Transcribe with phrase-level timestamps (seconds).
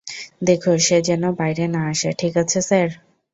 [0.41, 2.89] দেখো সে যেন বাইরে না আসে,- ঠিক আছে স্যার।